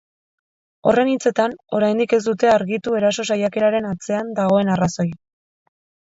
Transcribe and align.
Horren 0.91 1.09
hitzetan, 1.09 1.51
oraindik 1.79 2.15
ez 2.17 2.19
dute 2.27 2.49
argitu 2.53 2.95
eraso 2.99 3.25
saiakeraren 3.35 3.89
atzean 3.91 4.31
dagoen 4.39 4.73
arrazoia. 4.77 5.19